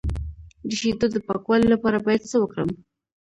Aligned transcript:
د 0.67 0.69
شیدو 0.79 1.07
د 1.11 1.17
پاکوالي 1.27 1.67
لپاره 1.73 1.97
باید 2.05 2.27
څه 2.31 2.37
وکړم؟ 2.39 2.69